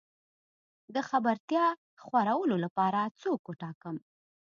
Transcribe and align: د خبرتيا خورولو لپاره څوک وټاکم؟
د 0.93 0.95
خبرتيا 1.09 1.65
خورولو 2.03 2.55
لپاره 2.65 3.01
څوک 3.21 3.41
وټاکم؟ 3.47 3.95